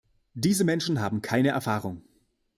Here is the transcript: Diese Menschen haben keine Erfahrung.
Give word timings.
Diese 0.33 0.63
Menschen 0.63 0.99
haben 0.99 1.21
keine 1.21 1.49
Erfahrung. 1.49 2.01